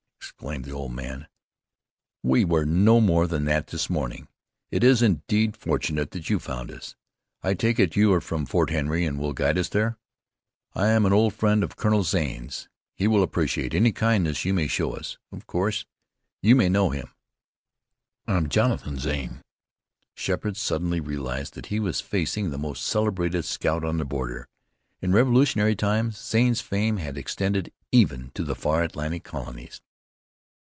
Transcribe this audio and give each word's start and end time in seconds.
exclaimed 0.41 0.65
the 0.65 0.71
old 0.71 0.91
man. 0.91 1.27
"We 2.23 2.45
were 2.45 2.65
no 2.65 2.99
more 2.99 3.27
than 3.27 3.45
that 3.45 3.67
this 3.67 3.91
morning. 3.91 4.27
It 4.71 4.83
is 4.83 5.03
indeed 5.03 5.55
fortunate 5.55 6.09
that 6.11 6.31
you 6.31 6.39
found 6.39 6.71
us. 6.71 6.95
I 7.43 7.53
take 7.53 7.79
it 7.79 7.95
you 7.95 8.11
are 8.13 8.21
from 8.21 8.47
Fort 8.47 8.71
Henry, 8.71 9.05
and 9.05 9.19
will 9.19 9.33
guide 9.33 9.59
us 9.59 9.69
there? 9.69 9.97
I 10.73 10.87
am 10.87 11.05
an 11.05 11.13
old 11.13 11.35
friend 11.35 11.63
of 11.63 11.75
Colonel 11.75 12.01
Zane's. 12.01 12.67
He 12.95 13.07
will 13.07 13.21
appreciate 13.21 13.75
any 13.75 13.91
kindness 13.91 14.43
you 14.43 14.51
may 14.51 14.65
show 14.65 14.95
us. 14.95 15.19
Of 15.31 15.45
course 15.45 15.85
you 16.41 16.55
know 16.55 16.89
him?" 16.89 17.13
"I 18.25 18.37
am 18.37 18.49
Jonathan 18.49 18.97
Zane." 18.97 19.43
Sheppard 20.15 20.57
suddenly 20.57 20.99
realized 20.99 21.53
that 21.53 21.67
he 21.67 21.79
was 21.79 22.01
facing 22.01 22.49
the 22.49 22.57
most 22.57 22.83
celebrated 22.83 23.45
scout 23.45 23.83
on 23.83 23.97
the 23.97 24.05
border. 24.05 24.47
In 25.03 25.11
Revolutionary 25.13 25.75
times 25.75 26.17
Zane's 26.19 26.61
fame 26.61 26.97
had 26.97 27.15
extended 27.15 27.71
even 27.91 28.31
to 28.33 28.43
the 28.43 28.55
far 28.55 28.81
Atlantic 28.81 29.23
Colonies. 29.23 29.81